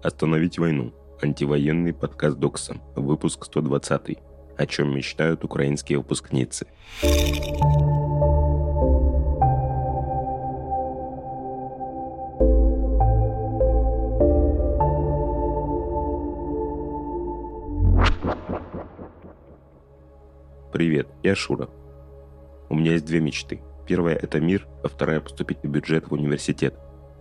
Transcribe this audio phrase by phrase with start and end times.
[0.00, 0.92] Остановить войну.
[1.20, 2.76] Антивоенный подкаст Докса.
[2.94, 4.18] Выпуск 120.
[4.56, 6.68] О чем мечтают украинские выпускницы.
[20.72, 21.68] Привет, я Шура.
[22.68, 23.60] У меня есть две мечты.
[23.84, 26.76] Первая– это мир, а вторая– поступить на бюджет в университет.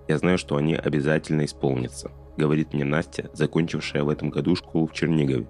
[0.08, 4.94] Я знаю, что они обязательно исполнятся– говорит мне Настя, закончившая в этом году школу в
[4.94, 5.48] Чернигове.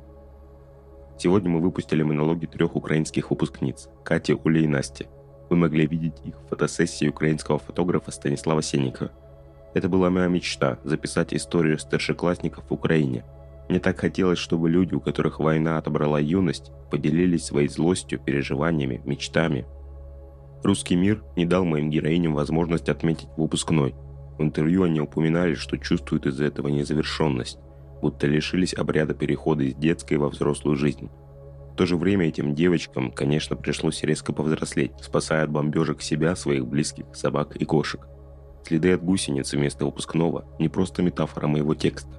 [1.18, 5.08] Сегодня мы выпустили монологи трех украинских выпускниц– Кати, Ули и Насти.
[5.50, 9.12] Вы могли видеть их в фотосессии украинского фотографа Станислава Сенникова.
[9.74, 13.26] Это была моя мечта– записать историю старшеклассников в Украине.
[13.70, 19.66] Мне так хотелось, чтобы люди, у которых война отобрала юность, поделились своей злостью, переживаниями, мечтами.
[20.64, 23.94] Русский мир не дал моим героиням возможность отметить выпускной–
[24.38, 27.58] в интервью они упоминали, что чувствуют из-за этого незавершенность,
[28.02, 31.10] будто лишились обряда перехода из детской во взрослую жизнь.
[31.74, 36.68] В то же время этим девочкам, конечно, пришлось резко повзрослеть, спасая от бомбежек себя, своих
[36.68, 38.08] близких, собак и кошек.
[38.64, 42.10] Следы от гусеницы вместо выпускного– не просто метафора моего текста.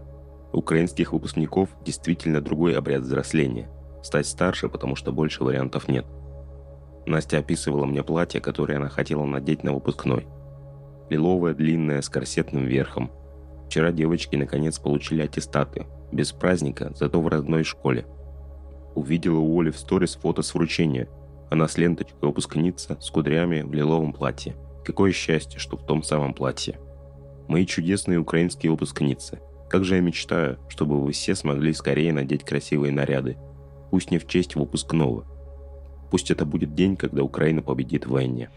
[0.53, 3.69] Украинских выпускников действительно другой обряд взросления–
[4.03, 6.07] стать старше, потому что больше вариантов нет.
[7.07, 10.27] Настя описывала мне платье, которое она хотела надеть на выпускной–
[11.11, 13.11] лиловая длинная с корсетным верхом.
[13.67, 15.87] Вчера девочки наконец получили аттестаты.
[16.11, 18.07] Без праздника, зато в родной школе.
[18.95, 21.09] Увидела у Оли в сторис фото с вручения.
[21.51, 24.57] Она с ленточкой выпускница, с кудрями в лиловом платье.
[24.85, 26.79] Какое счастье, что в том самом платье.
[27.47, 29.41] Мои чудесные украинские выпускницы.
[29.69, 33.37] Как же я мечтаю, чтобы вы все смогли скорее надеть красивые наряды.
[33.91, 35.27] Пусть не в честь выпускного.
[36.11, 38.51] Пусть это будет день, когда Украина победит в войне.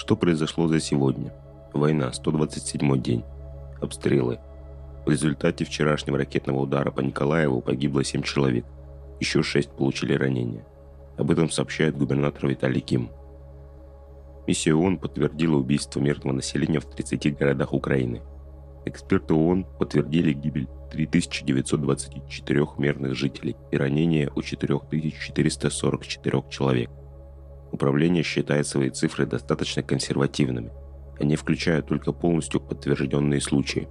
[0.00, 1.30] Что произошло за сегодня?
[1.74, 3.22] Война, 127 день.
[3.82, 4.38] Обстрелы.
[5.04, 8.64] В результате вчерашнего ракетного удара по Николаеву погибло 7 человек.
[9.20, 10.64] Еще 6 получили ранения.
[11.18, 13.10] Об этом сообщает губернатор Виталий Ким.
[14.46, 18.22] Миссия ООН подтвердила убийство мирного населения в 30 городах Украины.
[18.86, 26.90] Эксперты ООН подтвердили гибель 3924 мирных жителей и ранения у 4444 человек.
[27.72, 30.72] Управление считает свои цифры достаточно консервативными.
[31.18, 33.88] Они включают только полностью подтвержденные случаи.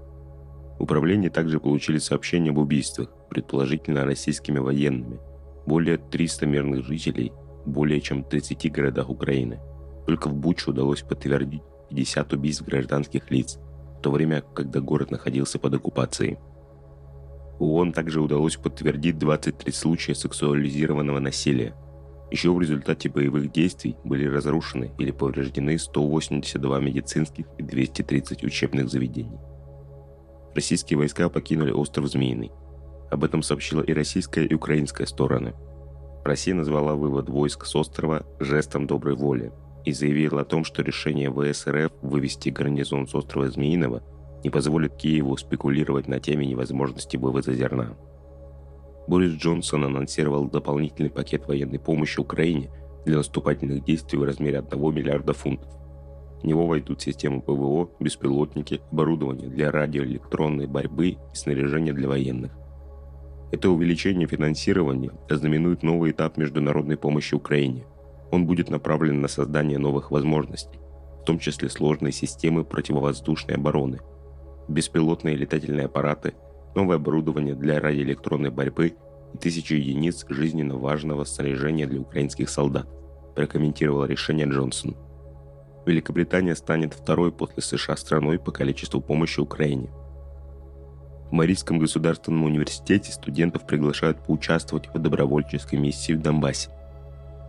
[0.80, 5.20] Управление также получили сообщения об убийствах, предположительно российскими военными.
[5.66, 7.32] Более 300 мирных жителей
[7.66, 9.60] более чем в 30 городах Украины.
[10.08, 13.60] Только в Бучу удалось подтвердить 50 убийств гражданских лиц,
[13.98, 16.38] в то время, когда город находился под оккупацией.
[17.60, 21.76] ООН также удалось подтвердить 23 случая сексуализированного насилия–
[22.32, 29.40] еще в результате боевых действий были разрушены или повреждены 182 медицинских и 230 учебных заведений.
[30.54, 32.52] Российские войска покинули остров Змеиный.
[33.12, 35.54] Об этом сообщила и российская, и украинская стороны.
[36.24, 39.52] Россия назвала вывод войск с острова жестом доброй воли
[39.86, 44.04] и заявила о том, что решение ВСРФ вывести гарнизон с острова Змеиного
[44.44, 47.96] не позволит Киеву спекулировать на теме невозможности вывоза зерна.
[49.10, 52.70] Борис Джонсон анонсировал дополнительный пакет военной помощи Украине
[53.06, 55.68] для наступательных действий в размере 1 миллиарда фунтов.
[56.44, 62.52] В него войдут системы ПВО, беспилотники, оборудование для радиоэлектронной борьбы и снаряжение для военных.
[63.52, 67.88] Это увеличение финансирования ознаменует новый этап международной помощи Украине.
[68.30, 70.80] Он будет направлен на создание новых возможностей,
[71.24, 74.02] в том числе сложные системы противовоздушной обороны,
[74.68, 76.36] беспилотные летательные аппараты–
[76.76, 78.96] новое оборудование для радиоэлектронной борьбы
[79.34, 82.88] и тысячи единиц жизненно важного снаряжения для украинских солдат,
[83.36, 84.96] прокомментировал решение Джонсон.
[85.86, 89.90] Великобритания станет второй после США страной по количеству помощи Украине.
[91.30, 96.72] В Марийском государственном университете студентов приглашают поучаствовать в добровольческой миссии в Донбассе.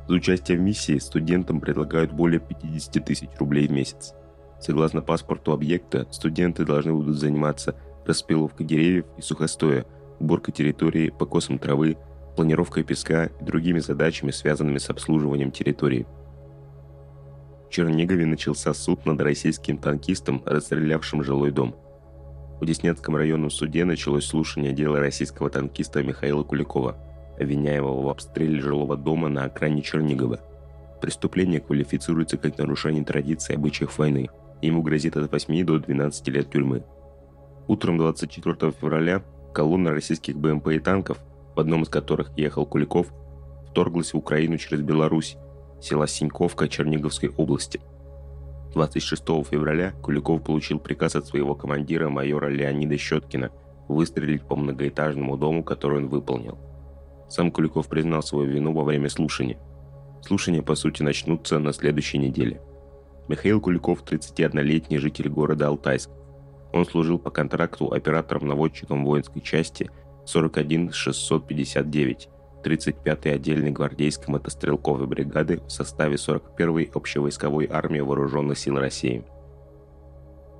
[0.07, 4.15] За участие в миссии студентам предлагают более 50 тысяч рублей в месяц.
[4.61, 7.75] Согласно паспорту объекта, студенты должны будут заниматься
[8.07, 9.85] распиловка деревьев и сухостоя,
[10.19, 11.97] уборка территории, покосом травы,
[12.37, 16.07] планировкой песка и другими задачами, связанными с обслуживанием территории.
[17.67, 21.77] В Чернигове начался суд над российским танкистом, расстрелявшим жилой дом.
[22.61, 26.97] В Деснянском районном суде началось слушание дела российского танкиста Михаила Куликова,
[27.39, 30.41] обвиняемого в обстреле жилого дома на окраине Чернигова.
[31.01, 34.29] Преступление квалифицируется как нарушение традиций обычаев войны.
[34.61, 36.83] Ему грозит от 8 до 12 лет тюрьмы.
[37.71, 39.23] Утром 24 февраля
[39.55, 41.19] колонна российских БМП и танков,
[41.55, 43.07] в одном из которых ехал Куликов,
[43.71, 45.37] вторглась в Украину через Беларусь,
[45.81, 47.81] села Синьковка Черниговской области.
[48.75, 53.53] 26 февраля Куликов получил приказ от своего командира майора Леонида Щеткина
[53.87, 56.59] выстрелить по многоэтажному дому, который он выполнил.
[57.29, 59.61] Сам Куликов признал свою вину во время слушания.
[60.23, 62.61] Слушания, по сути, начнутся на следующей неделе.
[63.29, 66.11] Михаил Куликов, 31-летний житель города Алтайск.
[66.73, 69.91] Он служил по контракту оператором-наводчиком воинской части
[70.27, 72.29] 41659
[72.63, 79.25] 35-й отдельной гвардейской мотострелковой бригады в составе 41-й общевойсковой армии вооруженных сил России.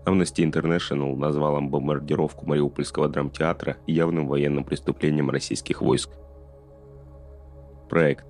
[0.07, 6.11] Amnesty International назвала бомбардировку Мариупольского драмтеатра явным военным преступлением российских войск.
[7.89, 8.25] Проект.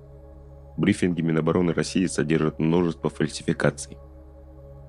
[0.77, 3.97] Брифинги Минобороны России содержат множество фальсификаций.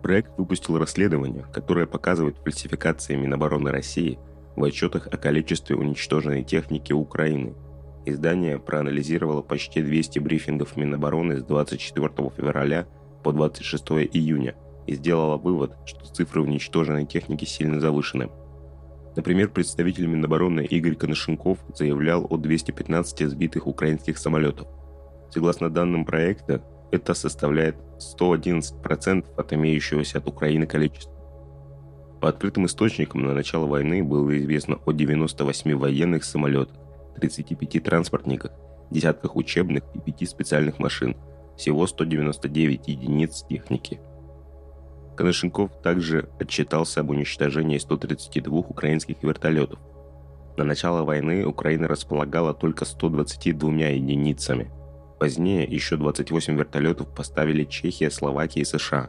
[0.03, 4.19] Проект выпустил расследование, которое показывает фальсификации Минобороны России
[4.57, 7.55] в отчетах о количестве уничтоженной техники Украины–
[8.05, 12.87] Издание проанализировало почти 200 брифингов Минобороны с 24 февраля
[13.23, 14.57] по 26 июня
[14.89, 18.29] и сделало вывод, что цифры уничтоженной техники сильно завышены.
[19.15, 24.67] Например, представитель Минобороны Игорь Коношенков заявлял о 215 сбитых украинских самолетов.
[25.31, 31.13] Согласно данным проекта, это составляет 111% от имеющегося от Украины количества.
[32.21, 36.77] По открытым источникам на начало войны было известно о 98 военных самолетах,
[37.17, 38.53] 35 транспортниках,
[38.91, 41.17] десятках учебных и 5 специальных машин,
[41.57, 44.01] всего 199 единиц техники.
[45.17, 49.79] Коношенков также отчитался об уничтожении 132 украинских вертолетов.
[50.57, 54.71] На начало войны Украина располагала только 122 единицами.
[55.23, 59.09] Позднее еще 28 вертолетов поставили Чехия, Словакия и США.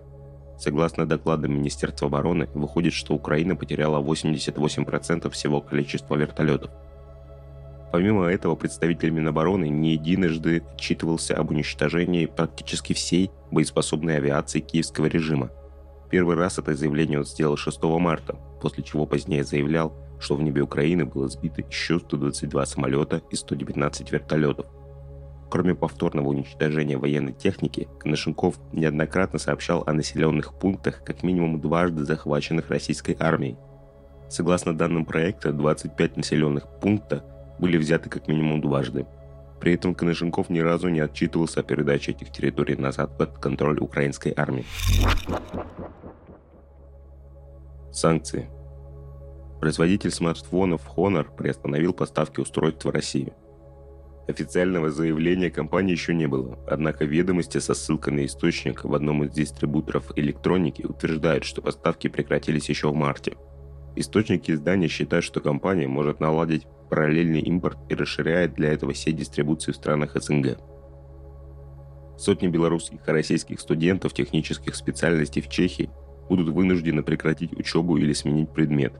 [0.59, 6.69] Согласно докладам Министерства обороны, выходит, что Украина потеряла 88% всего количества вертолетов–
[7.91, 15.49] Помимо этого, представитель Минобороны не единожды отчитывался об уничтожении практически всей боеспособной авиации киевского режима.
[16.11, 20.61] Первый раз это заявление он сделал 6 марта, после чего позднее заявлял, что в небе
[20.61, 24.67] Украины было сбито еще 122 самолета и 119 вертолетов.
[25.53, 32.71] Кроме повторного уничтожения военной техники, Коношенков неоднократно сообщал о населенных пунктах как минимум дважды захваченных
[32.71, 33.55] российской армией.
[34.29, 37.23] Согласно данным проекта, 25 населенных пункта
[37.59, 39.05] были взяты как минимум дважды.
[39.59, 44.33] При этом Конышенков ни разу не отчитывался о передаче этих территорий назад под контроль украинской
[44.35, 44.65] армии.
[47.91, 48.49] Санкции.
[49.61, 53.33] Производитель смартфонов Honor приостановил поставки устройств в Россию.
[54.27, 59.31] Официального заявления компании еще не было, однако ведомости со ссылкой на источник в одном из
[59.31, 63.35] дистрибуторов электроники утверждают, что поставки прекратились еще в марте.
[63.97, 69.73] Источники издания считают, что компания может наладить параллельный импорт и расширяет для этого сеть дистрибуции
[69.73, 70.57] в странах СНГ.
[72.17, 75.89] Сотни белорусских и российских студентов технических специальностей в Чехии
[76.29, 78.93] будут вынуждены прекратить учебу или сменить предмет.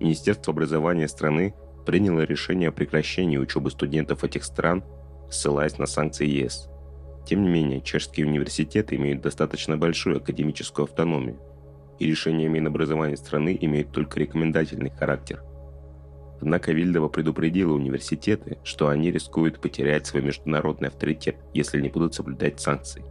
[0.00, 1.54] Министерство образования страны
[1.86, 4.84] приняло решение о прекращении учебы студентов этих стран,
[5.30, 6.68] ссылаясь на санкции ЕС.
[7.26, 11.38] Тем не менее, чешские университеты имеют достаточно большую академическую автономию,
[11.98, 15.42] и решения Минобразования страны имеют только рекомендательный характер–
[16.40, 22.60] Однако Вильдова предупредила университеты, что они рискуют потерять свой международный авторитет, если не будут соблюдать
[22.60, 23.04] санкции.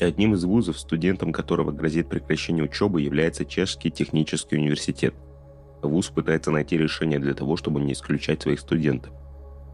[0.00, 5.14] одним из вузов, студентам которого грозит прекращение учебы, является Чешский технический университет.
[5.82, 9.12] Вуз пытается найти решение для того, чтобы не исключать своих студентов.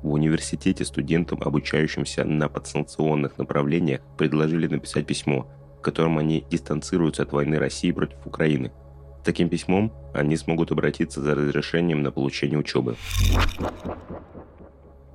[0.02, 7.32] В университете студентам, обучающимся на подсанкционных направлениях, предложили написать письмо, в котором они дистанцируются от
[7.32, 8.72] войны России против Украины–
[9.24, 12.96] таким письмом они смогут обратиться за разрешением на получение учебы.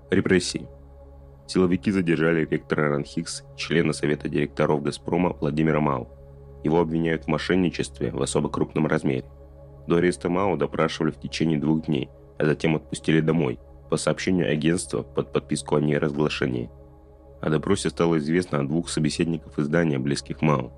[0.09, 0.67] Репрессии.
[1.47, 6.09] Силовики задержали ректора Ранхикс, члена Совета директоров «Газпрома» Владимира Мау.
[6.63, 9.25] Его обвиняют в мошенничестве в особо крупном размере.
[9.89, 13.57] До ареста Мау допрашивали в течение двух дней, а затем отпустили домой,
[13.89, 16.69] по сообщению агентства под подписку о неразглашении.
[17.41, 20.71] О допросе стало известно от двух собеседников издания, близких Мау.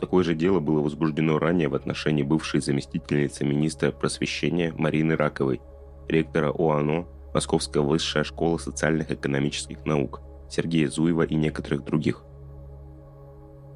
[0.00, 5.60] Такое же дело было возбуждено ранее в отношении бывшей заместительницы министра просвещения Марины Раковой,
[6.08, 12.24] ректора ОАНО, Московская высшая школа социальных и экономических наук, Сергея Зуева и некоторых других.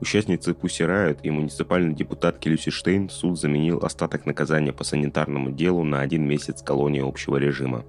[0.02, 5.84] Участницы Пусси Райот и муниципальный депутат Келюси Штейн суд заменил остаток наказания по санитарному делу
[5.84, 7.84] на один месяц колонии общего режима.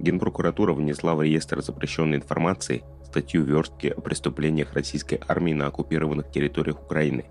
[0.00, 6.82] Генпрокуратура внесла в реестр запрещенной информации статью верстки о преступлениях российской армии на оккупированных территориях
[6.82, 7.26] Украины.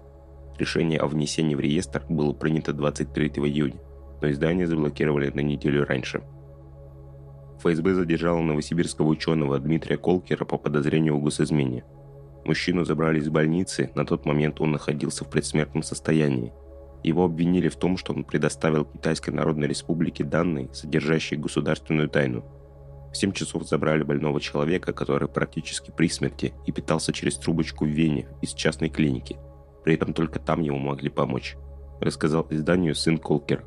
[0.58, 3.82] Решение о внесении в реестр было принято 23 июня,
[4.22, 6.24] но издание заблокировали на неделю раньше.
[7.60, 11.84] ФСБ задержала новосибирского ученого Дмитрия Колкера по подозрению в госизмене.
[12.46, 16.52] Мужчину забрали из больницы, на тот момент он находился в предсмертном состоянии.
[17.02, 22.44] Его обвинили в том, что он предоставил Китайской Народной Республике данные, содержащие государственную тайну.
[23.14, 27.90] В 7 часов забрали больного человека, который практически при смерти и питался через трубочку в
[27.90, 29.38] Вене из частной клиники.
[29.86, 31.56] При этом только там ему могли помочь,
[32.02, 33.64] рассказал изданию сын Колкер.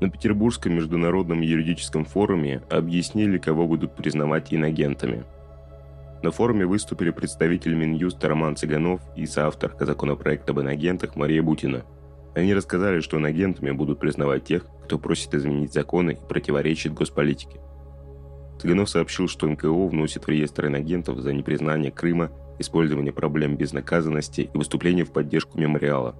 [0.00, 5.24] На Петербургском международном юридическом форуме объяснили, кого будут признавать инагентами–
[6.22, 11.84] на форуме выступили представитель Минюста Роман Цыганов и соавторка законопроекта об инагентах Мария Бутина.
[12.34, 17.60] Они рассказали, что инагентами будут признавать тех, кто просит изменить законы и противоречит госполитике.
[18.60, 24.56] Цыганов сообщил, что НКО вносит в реестр инагентов за непризнание Крыма, использование проблем безнаказанности и
[24.56, 26.14] выступление в поддержку мемориала.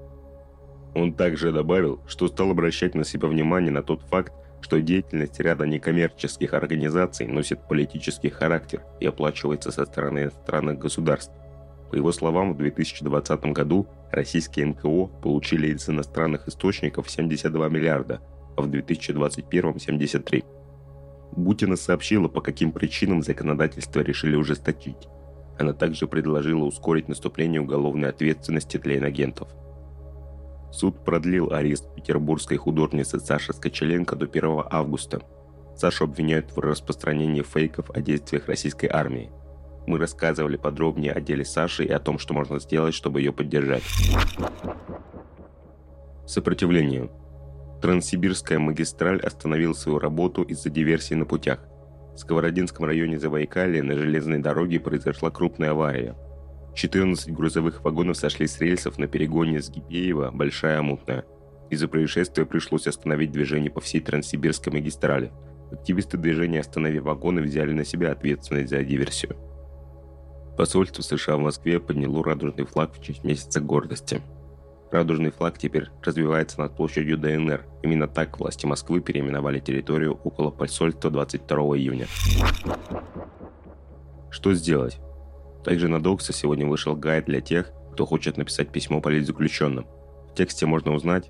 [0.94, 4.32] Он также добавил, что стал обращать на себя внимание на тот факт,
[4.66, 11.32] что деятельность ряда некоммерческих организаций носит политический характер и оплачивается со стороны иностранных государств.
[11.88, 18.20] По его словам, в 2020 году российские НКО получили из иностранных источников 72 миллиарда,
[18.56, 20.44] а в 2021– 73.
[21.37, 25.06] Бутина сообщила, по каким причинам законодательство решили ужесточить.
[25.61, 29.49] Она также предложила ускорить наступление уголовной ответственности для инагентов–
[30.76, 35.23] Суд продлил арест петербургской художницы Саши Скочеленко до 1 августа.
[35.75, 39.30] Сашу обвиняют в распространении фейков о действиях российской армии.
[39.87, 43.85] Мы рассказывали подробнее о деле Саши и о том, что можно сделать, чтобы ее поддержать.
[46.26, 47.09] Сопротивление.
[47.80, 51.61] Транссибирская магистраль остановил свою работу из-за диверсии на путях.
[52.12, 56.14] В Сковородинском районе Забайкалья на железной дороге произошла крупная авария–
[56.76, 61.25] 14 грузовых вагонов сошли с рельсов на перегоне с Гипеева Большая Мутная.
[61.71, 65.33] Из-за происшествия пришлось остановить движение по всей Транссибирской магистрали.
[65.73, 69.37] Активисты движения «Останови вагоны» взяли на себя ответственность за диверсию.
[70.59, 74.21] Посольство США в Москве подняло радужный флаг в честь месяца гордости.
[74.92, 77.64] Радужный флаг теперь развивается над площадью ДНР.
[77.83, 82.06] Именно так власти Москвы переименовали территорию около посольства 22 июня.
[84.30, 85.00] Что сделать?
[85.66, 89.85] Также на Доксе сегодня вышел гайд для тех, кто хочет написать письмо политзаключенным.
[90.30, 91.28] В тексте можно узнать,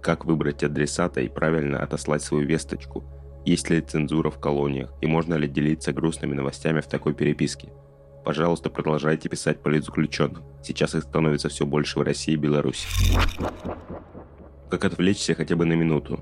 [0.00, 3.04] как выбрать адресата и правильно отослать свою весточку,
[3.44, 7.74] есть ли цензура в колониях и можно ли делиться грустными новостями в такой переписке.
[8.24, 10.44] Пожалуйста, продолжайте писать политзаключенным.
[10.62, 12.88] Сейчас их становится все больше в России и Беларуси.
[14.70, 16.20] Как отвлечься хотя бы на минуту?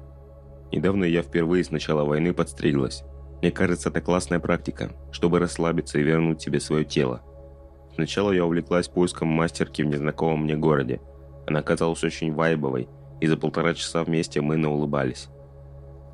[0.72, 3.04] Недавно я впервые с начала войны подстриглась.
[3.40, 7.22] Мне кажется, это классная практика, чтобы расслабиться и вернуть себе свое тело–
[7.94, 11.00] Сначала я увлеклась поиском мастерки в незнакомом мне городе.
[11.46, 12.88] Она казалась очень вайбовой,
[13.20, 15.28] и за полтора часа вместе мы наулыбались.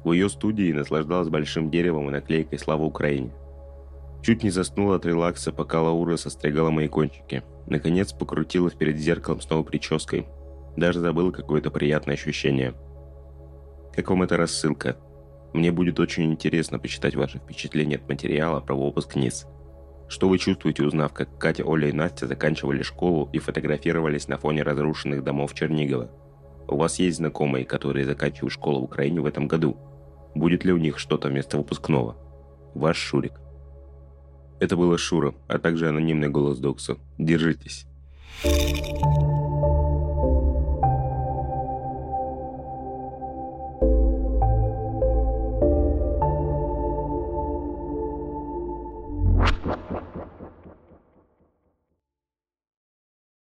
[0.04, 3.32] В ее студии наслаждалась большим деревом и наклейкой «Слава Украине».
[4.22, 7.44] Чуть не заснула от релакса, пока Лаура состригала мои кончики.
[7.66, 10.26] Наконец покрутилась перед зеркалом с новой прической.
[10.76, 12.74] Даже забыла какое-то приятное ощущение.
[13.94, 14.96] Как вам эта рассылка?
[15.52, 19.46] Мне будет очень интересно почитать ваши впечатления от материала про выпускниц.
[20.08, 24.62] Что вы чувствуете, узнав, как Катя, Оля и Настя заканчивали школу и фотографировались на фоне
[24.62, 26.10] разрушенных домов Чернигова?
[26.66, 29.76] У вас есть знакомые, которые заканчивают школу в Украине в этом году?
[30.34, 32.16] Будет ли у них что-то вместо выпускного?
[32.74, 33.40] Ваш Шурик.
[34.60, 36.96] Это было Шура, а также анонимный голос Докса.
[37.18, 37.86] Держитесь.